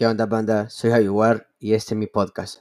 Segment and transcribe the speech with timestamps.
[0.00, 0.70] ¿Qué onda, banda?
[0.70, 2.60] Soy Javier y este es mi podcast.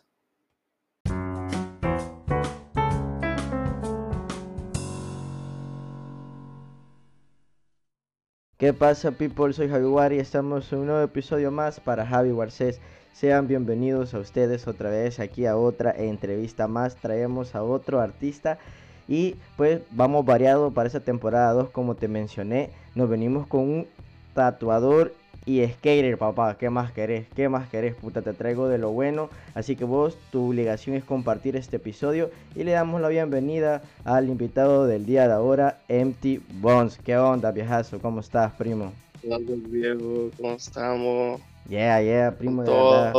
[8.57, 9.53] ¿Qué pasa, people?
[9.53, 12.81] Soy Javi y estamos en un nuevo episodio más para Javi Warcés.
[13.13, 16.97] Sean bienvenidos a ustedes otra vez aquí a otra entrevista más.
[16.97, 18.59] Traemos a otro artista
[19.07, 22.71] y pues vamos variado para esta temporada 2, como te mencioné.
[22.95, 23.87] Nos venimos con un
[24.33, 25.13] tatuador
[25.49, 26.57] y skater, papá.
[26.59, 27.25] ¿Qué más querés?
[27.35, 27.95] ¿Qué más querés?
[27.95, 29.31] Puta, te traigo de lo bueno.
[29.55, 32.29] Así que vos, tu obligación es compartir este episodio.
[32.55, 36.99] Y le damos la bienvenida al invitado del día de ahora, Empty Bones.
[37.03, 37.99] ¿Qué onda, viejazo?
[37.99, 38.93] ¿Cómo estás, primo?
[39.25, 40.29] Hola, viejo.
[40.37, 41.41] ¿Cómo estamos?
[41.67, 43.13] Yeah, yeah, primo, de verdad.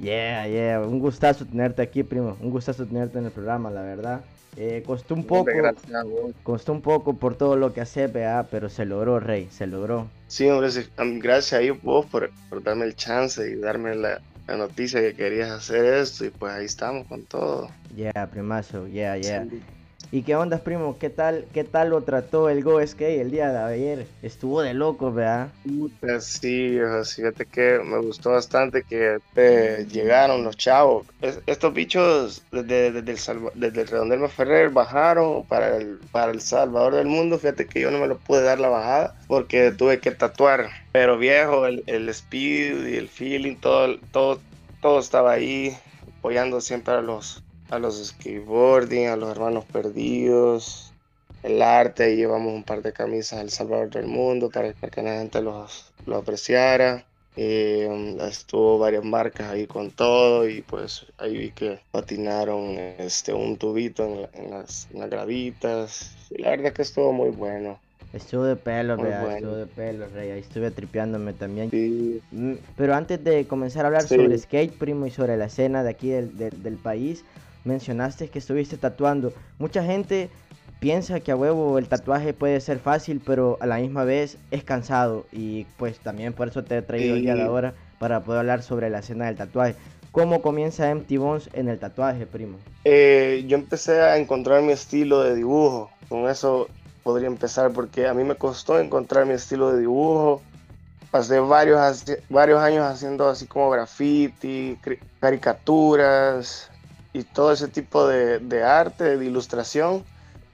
[0.00, 0.80] Yeah, yeah.
[0.80, 2.34] Un gustazo tenerte aquí, primo.
[2.40, 4.22] Un gustazo tenerte en el programa, la verdad.
[4.56, 5.50] Eh, costó un poco,
[6.42, 8.08] costó un poco por todo lo que hace,
[8.50, 10.08] pero se logró, Rey, se logró.
[10.26, 10.68] Sí, hombre,
[11.18, 15.50] gracias a vos por, por darme el chance y darme la, la, noticia que querías
[15.50, 17.70] hacer esto y pues ahí estamos con todo.
[17.96, 19.46] Yeah, primazo, yeah, yeah.
[20.14, 20.98] ¿Y qué onda, primo?
[20.98, 24.06] ¿Qué tal, qué tal lo trató el Go Skate el día de ayer?
[24.20, 25.48] Estuvo de loco, ¿verdad?
[26.20, 26.78] Sí,
[27.16, 31.06] fíjate que me gustó bastante que eh, llegaron los chavos.
[31.46, 37.06] estos bichos desde, desde, el, desde el Ferrer bajaron para el, para el Salvador del
[37.06, 37.38] Mundo.
[37.38, 40.68] Fíjate que yo no me lo pude dar la bajada porque tuve que tatuar.
[40.92, 44.40] Pero viejo, el, el speed y el feeling, todo, todo,
[44.82, 45.74] todo estaba ahí
[46.18, 47.42] apoyando siempre a los,
[47.72, 50.92] a los skateboarding, a los hermanos perdidos,
[51.42, 55.18] el arte, y llevamos un par de camisas al Salvador del Mundo para, que la
[55.18, 57.06] gente los, lo apreciara.
[57.34, 57.88] Eh,
[58.28, 64.28] estuvo varias marcas ahí con todo y pues ahí vi que patinaron este, un tubito
[64.34, 66.14] en, las, en las gravitas.
[66.28, 67.80] Y la verdad que estuvo muy bueno.
[68.12, 70.30] Estuvo de pelo, vea, estuvo de pelo, rey.
[70.30, 71.70] Ahí estuve tripeándome también.
[72.32, 75.88] Mm, pero antes de comenzar a hablar sobre skate, primo, y sobre la escena de
[75.88, 77.24] aquí del, del país,
[77.64, 79.32] mencionaste que estuviste tatuando.
[79.58, 80.30] Mucha gente
[80.80, 84.64] piensa que a huevo el tatuaje puede ser fácil, pero a la misma vez es
[84.64, 85.26] cansado.
[85.30, 88.62] Y pues también por eso te he traído el día de ahora para poder hablar
[88.62, 89.76] sobre la escena del tatuaje.
[90.10, 92.58] ¿Cómo comienza Empty Bones en el tatuaje, primo?
[92.84, 95.88] Eh, yo empecé a encontrar mi estilo de dibujo.
[96.08, 96.68] Con eso
[97.04, 100.42] podría empezar porque a mí me costó encontrar mi estilo de dibujo.
[101.12, 104.76] Pasé varios, varios años haciendo así como graffiti,
[105.20, 106.71] caricaturas,
[107.12, 110.04] y todo ese tipo de, de, arte, de ilustración,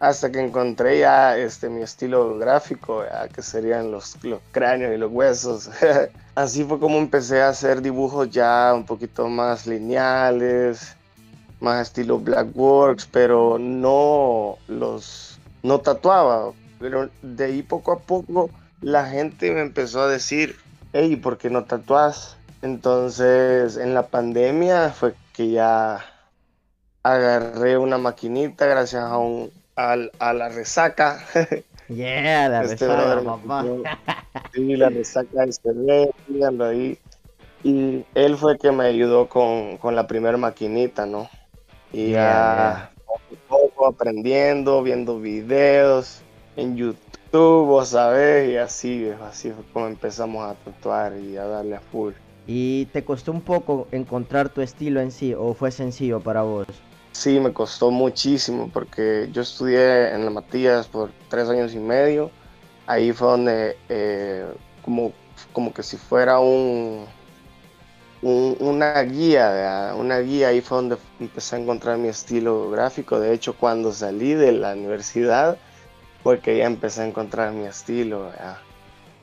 [0.00, 3.04] hasta que encontré ya este, mi estilo gráfico,
[3.34, 5.70] que serían los, los cráneos y los huesos.
[6.34, 10.96] Así fue como empecé a hacer dibujos ya un poquito más lineales,
[11.60, 16.52] más estilo Blackworks, pero no los no tatuaba.
[16.78, 20.56] Pero de ahí poco a poco la gente me empezó a decir,
[20.92, 22.36] hey, ¿por qué no tatuas?
[22.62, 26.04] Entonces en la pandemia fue que ya
[27.14, 31.24] agarré una maquinita gracias a un a la resaca.
[31.88, 33.64] Yeah, la este resaca, papá.
[34.52, 36.98] Sí, la resaca de ahí.
[37.64, 41.30] Y él fue el que me ayudó con, con la primera maquinita, ¿no?
[41.90, 46.20] Y ya poco a poco aprendiendo, viendo videos
[46.56, 51.76] en YouTube, vos sabés, y así, así fue como empezamos a tatuar y a darle
[51.76, 52.12] a full.
[52.46, 56.66] ¿Y te costó un poco encontrar tu estilo en sí o fue sencillo para vos?
[57.18, 62.30] Sí, me costó muchísimo porque yo estudié en la Matías por tres años y medio.
[62.86, 64.46] Ahí fue donde, eh,
[64.84, 65.12] como,
[65.52, 67.06] como que si fuera un,
[68.22, 73.18] una guía, una guía, ahí fue donde empecé a encontrar mi estilo gráfico.
[73.18, 75.58] De hecho, cuando salí de la universidad,
[76.22, 78.30] fue que ya empecé a encontrar mi estilo.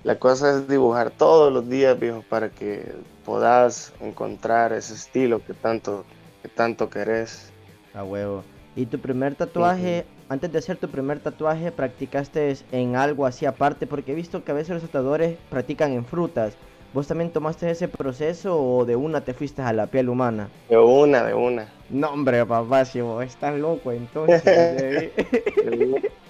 [0.03, 5.53] La cosa es dibujar todos los días, viejo, para que puedas encontrar ese estilo que
[5.53, 6.03] tanto,
[6.41, 7.54] que tanto querés.
[7.95, 8.43] A huevo.
[8.75, 13.87] ¿Y tu primer tatuaje, antes de hacer tu primer tatuaje, practicaste en algo así aparte?
[13.87, 16.57] Porque he visto que a veces los tatuadores practican en frutas.
[16.93, 20.49] ¿Vos también tomaste ese proceso o de una te fuiste a la piel humana?
[20.69, 21.69] De una, de una.
[21.89, 24.43] No, hombre, papá, si vos estás loco entonces.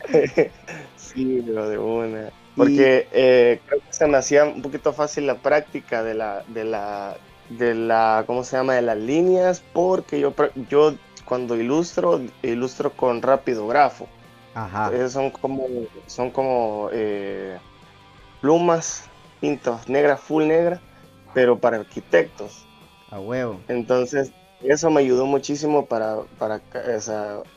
[0.95, 2.29] sí, pero de una.
[2.55, 6.63] Porque eh, creo que se me hacía un poquito fácil la práctica de la, de
[6.63, 7.17] la,
[7.49, 8.75] de la, ¿cómo se llama?
[8.75, 10.33] De las líneas, porque yo,
[10.69, 10.95] yo
[11.25, 14.07] cuando ilustro, ilustro con rápido grafo.
[14.53, 15.09] Ajá.
[15.09, 15.67] son como,
[16.07, 17.57] son como eh,
[18.39, 19.09] plumas,
[19.41, 20.79] pintas negras, full negra,
[21.33, 22.63] pero para arquitectos.
[23.11, 23.59] A huevo.
[23.67, 24.31] Entonces,
[24.63, 26.61] eso me ayudó muchísimo para, para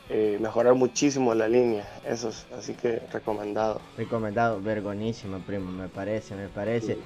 [0.09, 1.87] eh, mejorar muchísimo la línea.
[2.05, 3.81] Eso es, así que recomendado.
[3.97, 6.97] Recomendado, vergonísima, primo, me parece, me parece.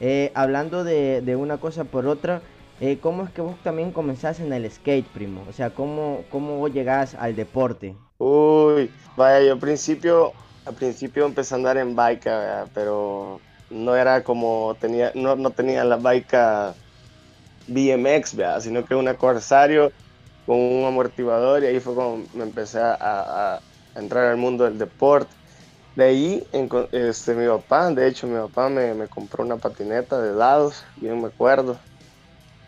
[0.00, 2.42] Eh, hablando de, de, una cosa por otra,
[2.80, 5.44] eh, ¿cómo es que vos también comenzás en el skate, primo?
[5.48, 7.94] O sea, ¿cómo, cómo vos llegás al deporte?
[8.18, 10.32] Uy, vaya, yo al principio,
[10.64, 12.28] al principio empecé a andar en bike,
[12.74, 13.40] pero
[13.70, 16.74] no era como tenía, no, no tenía la bike
[17.66, 18.60] BMX, ¿verdad?
[18.60, 19.92] sino que una Corsario
[20.46, 23.60] con un amortiguador y ahí fue como me empecé a,
[23.94, 25.30] entrar al mundo del deporte.
[25.94, 26.46] De ahí,
[26.92, 31.20] este, mi papá, de hecho, mi papá me, me, compró una patineta de dados, bien
[31.20, 31.78] me acuerdo.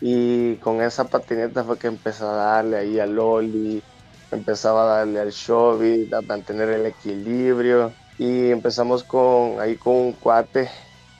[0.01, 3.83] Y con esa patineta fue que empecé a darle ahí al Loli,
[4.31, 7.93] empezaba a darle al Shovit, a mantener el equilibrio.
[8.17, 10.69] Y empezamos con, ahí con un cuate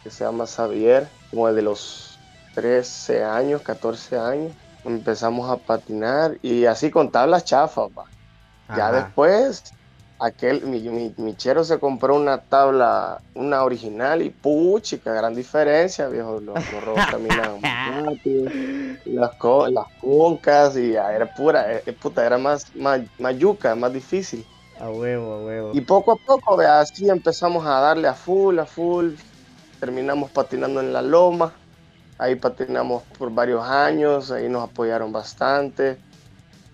[0.03, 2.19] que se llama Xavier, como de los
[2.53, 4.53] 13 años, 14 años
[4.85, 7.89] empezamos a patinar y así con tablas chafas.
[8.75, 9.63] Ya después,
[10.19, 16.39] aquel, mi, mi, chero se compró una tabla, una original y puchica, gran diferencia, viejo.
[16.39, 18.49] Los, los caminaban rápido,
[19.05, 19.31] las,
[19.71, 24.45] las cuncas y era pura, eh, puta, era más, más, más yuca, más difícil.
[24.79, 25.71] A huevo, a huevo.
[25.73, 29.13] Y poco a poco, así empezamos a darle a full, a full.
[29.79, 31.53] Terminamos patinando en la loma
[32.17, 35.97] Ahí patinamos por varios años, ahí nos apoyaron bastante.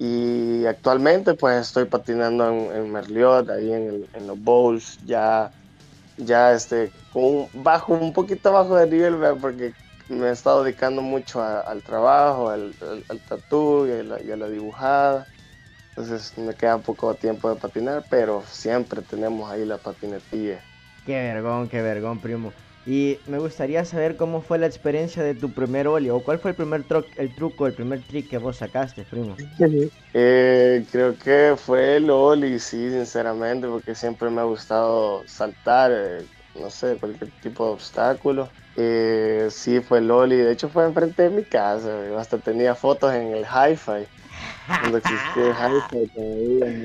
[0.04, 5.52] Y actualmente pues estoy patinando en, Merliot, ahí en, los bowls, ya,
[6.18, 9.76] ya este, con un, bajo, un poquito bajo de nivel, porque
[10.10, 12.74] me he estado dedicando mucho al trabajo, al,
[13.10, 13.92] al, tatú y
[14.32, 15.28] a, la, dibujada.
[15.90, 20.62] Entonces me queda poco tiempo de patinar, pero siempre tenemos ahí la patinetilla.
[21.06, 22.52] Qué vergón, qué vergón, primo.
[22.86, 26.52] Y me gustaría saber cómo fue la experiencia de tu primer oli o cuál fue
[26.52, 26.86] el primer
[27.18, 29.44] el truco, el primer trick que vos sacaste, primo.
[30.14, 36.28] Eh, creo que fue el oli, sí, sinceramente, porque siempre me ha gustado saltar, eh,
[36.56, 38.56] no sé, cualquier tipo de obstáculo.
[38.76, 43.14] Eh, sí, fue el oli, de hecho fue enfrente de mi casa, hasta tenía fotos
[43.14, 44.08] en el hi-fi,
[44.78, 46.76] cuando existía el hi-fi todavía,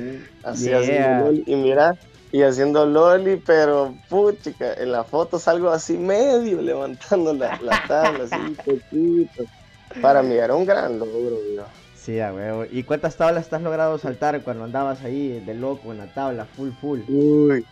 [0.43, 0.93] así, así,
[1.47, 1.93] y mira
[2.37, 8.55] y haciendo loli, pero puchica, en la foto salgo así medio levantando la, tabla, así
[8.63, 9.45] poquito.
[10.03, 11.39] Para mí era un gran logro,
[11.95, 12.67] Sí, a huevo.
[12.71, 16.73] ¿Y cuántas tablas has logrado saltar cuando andabas ahí de loco en la tabla, full,
[16.79, 17.01] full?
[17.09, 17.65] Uy,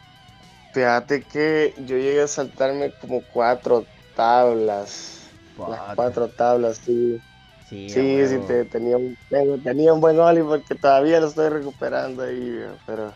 [0.73, 3.85] fíjate que yo llegué a saltarme como cuatro
[4.17, 5.29] tablas.
[5.59, 7.21] Las cuatro tablas, sí.
[7.69, 9.15] Sí, sí, sí tenía, un,
[9.63, 13.13] tenía un buen oli porque todavía lo estoy recuperando ahí, pero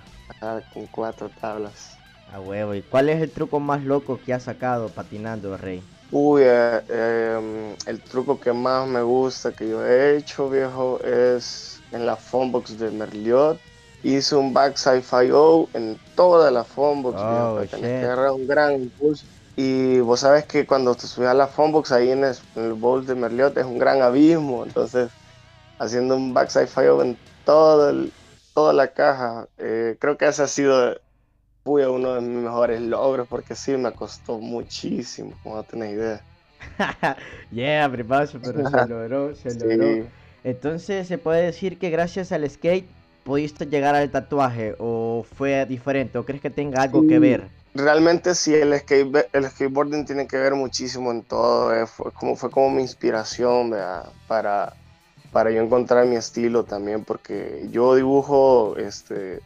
[0.73, 1.99] con cuatro tablas.
[2.33, 2.75] A huevo.
[2.75, 5.83] ¿Y cuál es el truco más loco que has sacado patinando, Rey?
[6.11, 11.81] Uy, eh, em, el truco que más me gusta que yo he hecho, viejo, es
[11.93, 13.59] en la phonebox de Merliot.
[14.03, 17.77] Hice un backside 5 en toda la phonebox, oh, viejo.
[17.79, 19.27] que agarrar un gran impulso.
[19.57, 23.15] Y vos sabes que cuando te subes a la phonebox ahí en el, bowl de
[23.15, 24.65] Merliot es un gran abismo.
[24.65, 25.11] Entonces,
[25.79, 28.13] haciendo un backside 5 en todo el,
[28.59, 29.47] toda la caja.
[29.57, 31.01] Eh, creo que ese ha sido
[31.65, 36.21] uno de mis mejores logros porque sí me costó muchísimo, como no tenés idea.
[37.53, 40.09] yeah, primazo, pero se logró, se logró.
[40.43, 42.89] Entonces, ¿se puede decir que gracias al skate
[43.23, 47.45] pudiste llegar al tatuaje o fue diferente o crees que tenga algo que ver?
[47.75, 51.73] Realmente sí, el, skate, el skateboarding tiene que ver muchísimo en todo.
[51.73, 53.73] Eh, fue, como, fue como mi inspiración
[54.27, 54.73] para
[55.33, 59.41] para yo encontrar mi estilo también, porque yo dibujo este,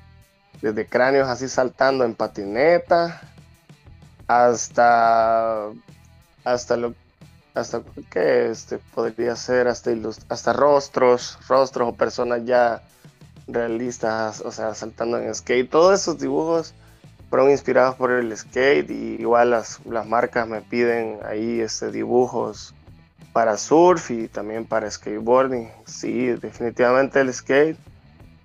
[0.61, 3.21] desde cráneos así saltando en patineta
[4.27, 5.69] hasta
[6.45, 6.95] hasta lo
[7.55, 9.91] hasta que este podría ser hasta
[10.29, 12.83] hasta rostros rostros o personas ya
[13.47, 15.69] realistas o sea saltando en skate.
[15.69, 16.75] Todos esos dibujos
[17.29, 22.75] fueron inspirados por el skate y igual las, las marcas me piden ahí este dibujos
[23.33, 25.71] para surf y también para skateboarding.
[25.87, 27.77] Sí, definitivamente el skate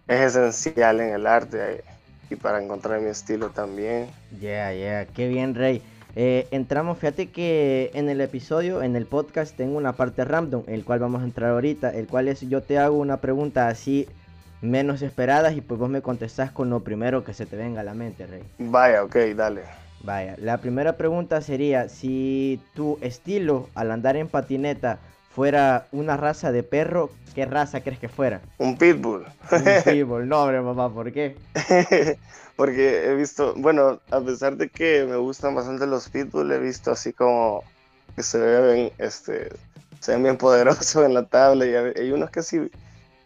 [0.07, 1.83] es esencial en el arte
[2.29, 4.07] y para encontrar mi estilo también.
[4.39, 5.81] Yeah, yeah, qué bien, Rey.
[6.15, 10.83] Eh, entramos, fíjate que en el episodio, en el podcast, tengo una parte random, el
[10.83, 14.07] cual vamos a entrar ahorita, el cual es yo te hago una pregunta así
[14.61, 17.83] menos esperada y pues vos me contestás con lo primero que se te venga a
[17.83, 18.41] la mente, Rey.
[18.57, 19.61] Vaya, ok, dale.
[20.03, 24.99] Vaya, la primera pregunta sería, si tu estilo al andar en patineta
[25.29, 28.41] fuera una raza de perro, ¿qué raza crees que fuera?
[28.57, 29.25] Un pitbull.
[29.51, 31.35] Un pitbull, no hombre mamá, ¿por qué?
[32.55, 36.91] Porque he visto, bueno, a pesar de que me gustan bastante los pitbull, he visto
[36.91, 37.63] así como
[38.15, 39.49] que se ven, este,
[39.99, 42.71] se ven bien poderosos en la tabla y hay unos que sí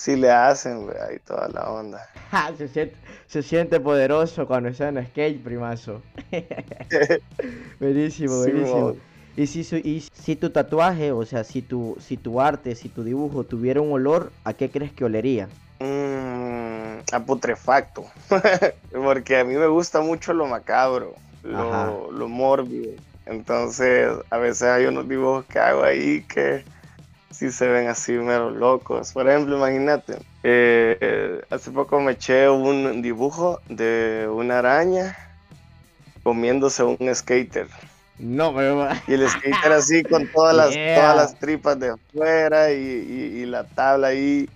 [0.02, 2.10] Sí le hacen, ahí toda la onda.
[2.58, 2.96] se, siente,
[3.28, 6.02] se siente poderoso cuando está en skate, primazo.
[7.80, 8.96] buenísimo, buenísimo.
[9.38, 13.04] Y si, y si tu tatuaje, o sea, si tu, si tu arte, si tu
[13.04, 15.48] dibujo tuviera un olor, ¿a qué crees que olería?
[15.80, 18.08] Mm, a putrefacto.
[18.92, 22.94] Porque a mí me gusta mucho lo macabro, lo, lo mórbido.
[23.28, 26.64] Entonces, a veces hay unos dibujos que hago ahí que
[27.42, 29.14] sí se ven así mero locos.
[29.14, 35.18] Por ejemplo, imagínate, eh, hace poco me eché un dibujo de una araña
[36.22, 37.66] comiéndose un skater.
[38.20, 38.88] No, pero...
[39.08, 44.10] Y el skater así con todas las, todas las tripas de afuera y, la tabla
[44.10, 44.48] ahí.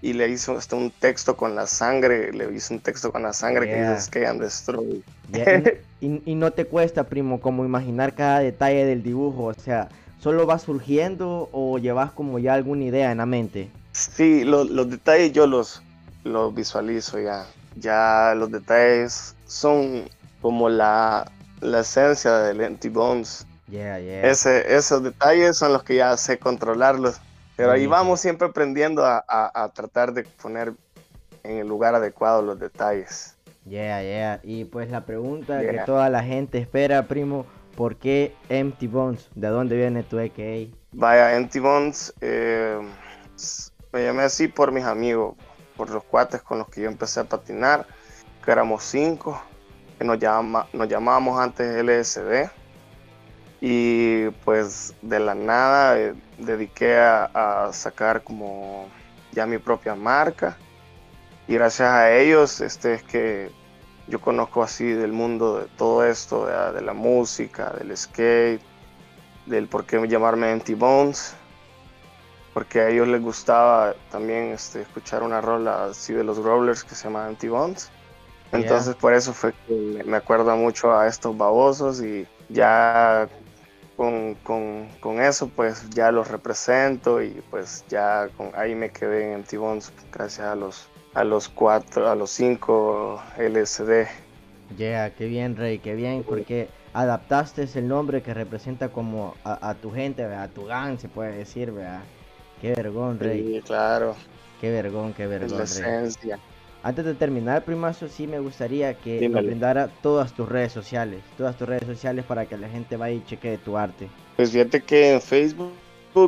[0.00, 3.34] Y le hizo hasta un texto con la sangre, le hizo un texto con la
[3.34, 5.04] sangre que dice que and destroy.
[6.00, 9.88] Y, y, no te cuesta, primo, como imaginar cada detalle del dibujo, o sea,
[10.22, 13.70] ¿Solo va surgiendo o llevas como ya alguna idea en la mente?
[13.90, 15.82] Sí, los detalles yo los,
[16.22, 17.44] los visualizo ya.
[17.74, 20.04] Ya los detalles son
[20.40, 21.28] como la,
[21.60, 23.48] la esencia del Empty Bones.
[23.68, 24.22] Yeah, yeah.
[24.22, 27.20] Ese, esos detalles son los que ya sé controlarlos.
[27.56, 30.72] Pero ahí vamos siempre aprendiendo a, a, tratar de poner
[31.42, 33.34] en el lugar adecuado los detalles.
[33.68, 34.40] Yeah, yeah.
[34.44, 37.44] Y pues la pregunta que toda la gente espera, primo,
[37.76, 39.30] ¿Por qué Empty Bones?
[39.34, 40.74] ¿De dónde viene tu AKA?
[40.92, 42.78] Vaya, Empty Bones eh,
[43.92, 45.36] me llamé así por mis amigos,
[45.76, 47.86] por los cuates con los que yo empecé a patinar,
[48.44, 49.42] que éramos cinco,
[49.98, 50.18] que nos,
[50.72, 52.50] nos llamábamos antes LSD.
[53.60, 58.88] Y pues de la nada eh, dediqué a, sacar como
[59.30, 60.58] ya mi propia marca.
[61.46, 63.50] Y gracias a ellos este, es que
[64.08, 68.60] yo conozco así del mundo de todo esto, de, la música, del skate,
[69.46, 71.34] del por qué llamarme Empty Bones,
[72.52, 76.94] porque a ellos les gustaba también este, escuchar una rola así de los Rollers que
[76.94, 77.90] se llama Empty Bones.
[78.52, 83.26] Entonces por eso fue que me acuerdo mucho a estos babosos y ya
[83.96, 84.34] con,
[85.00, 89.56] con, eso pues ya los represento y pues ya con, ahí me quedé en Empty
[89.56, 94.06] Bones gracias a los a los cuatro, a los cinco LSD.
[94.76, 99.90] Yeah, qué bien, Rey, qué bien, porque adaptaste el nombre que representa como a, tu
[99.90, 102.00] gente, a tu gang, se puede decir, ¿verdad?
[102.60, 103.56] Qué vergón, Rey.
[103.56, 104.14] Sí, claro.
[104.60, 105.58] Qué vergón, qué vergón.
[105.58, 106.38] la esencia.
[106.84, 111.56] Antes de terminar, primazo, sí me gustaría que nos brindara todas tus redes sociales, todas
[111.56, 114.08] tus redes sociales para que la gente vaya y chequee tu arte.
[114.36, 115.72] Pues fíjate que en Facebook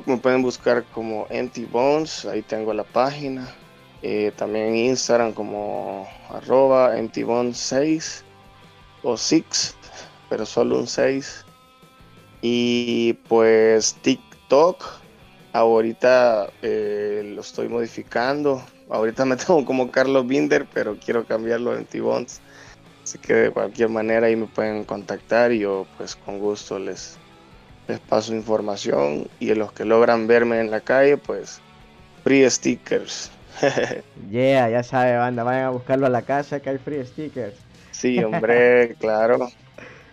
[0.07, 3.49] me pueden buscar como Empty Bones, ahí tengo la página.
[4.07, 8.25] Eh, también en Instagram como arroba 6
[9.03, 9.77] o 6,
[10.29, 11.43] pero solo un 6.
[12.43, 14.85] Y pues TikTok,
[15.55, 18.63] ahorita eh, lo estoy modificando.
[18.91, 22.43] Ahorita me tengo como Carlos Binder, pero quiero cambiarlo a Antibons.
[23.03, 27.17] Así que de cualquier manera ahí me pueden contactar y yo pues con gusto les,
[27.89, 29.29] les paso información.
[29.41, 31.63] Y los que logran verme en la calle, pues
[32.23, 33.31] free stickers.
[34.31, 37.55] yeah, ya sabe, banda, vayan a buscarlo a la casa que hay free stickers.
[37.91, 39.49] Sí, hombre, claro.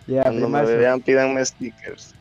[0.06, 2.14] Yeah, Cuando me vean, pídanme stickers.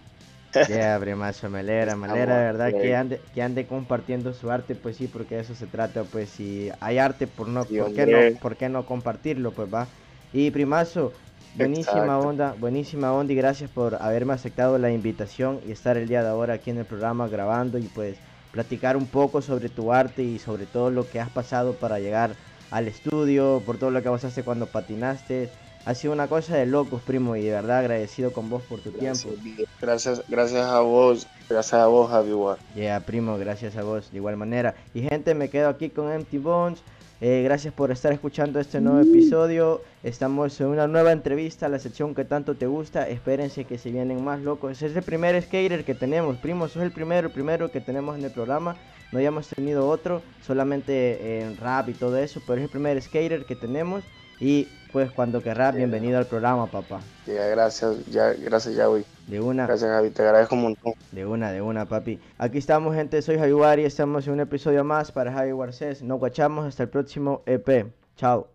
[0.68, 4.76] yeah, primazo, me alegra, me alegra de verdad que ande, que ande compartiendo su arte,
[4.76, 8.06] pues sí, porque de eso se trata, pues si hay arte, por no, ¿por, qué
[8.06, 9.52] no ¿por qué no compartirlo?
[9.52, 9.88] Pues va.
[10.34, 11.14] Y primazo,
[11.56, 16.22] buenísima onda, buenísima onda y gracias por haberme aceptado la invitación y estar el día
[16.22, 18.18] de ahora aquí en el programa grabando y pues
[18.52, 22.36] platicar un poco sobre tu arte y sobre todo lo que has pasado para llegar
[22.70, 25.50] al estudio, por todo lo que pasaste cuando patinaste.
[25.84, 28.92] Ha sido una cosa de locos, primo, y de verdad agradecido con vos por tu
[28.92, 29.30] tiempo.
[29.82, 32.34] Gracias, gracias a vos, gracias a vos, Javi.
[32.76, 34.76] Ya, primo, gracias a vos, de igual manera.
[34.94, 36.84] Y gente, me quedo aquí con Empty Bones.
[37.24, 39.84] Eh, gracias por estar escuchando este nuevo episodio.
[40.02, 43.08] Estamos en una nueva entrevista la sección que tanto te gusta.
[43.08, 44.82] Espérense que se vienen más locos.
[44.82, 46.68] Es el primer skater que tenemos, primo.
[46.68, 48.76] Sos el primero, el primero que tenemos en el programa.
[49.12, 53.46] No hayamos tenido otro, solamente en rap y todo eso, pero es el primer skater
[53.46, 54.04] que tenemos.
[54.42, 57.00] Y pues cuando querrás, bienvenido al programa, papá.
[57.28, 59.06] Ya, gracias, ya, gracias, Yawi.
[59.28, 59.68] De una.
[59.68, 60.94] Gracias, Javi, te agradezco un montón.
[61.12, 62.20] De una, de una, papi.
[62.40, 66.02] Aquí estamos, gente, soy Javi y estamos en un episodio más para Javi Warcés.
[66.02, 67.94] Nos guachamos hasta el próximo EP.
[68.18, 68.50] Chao.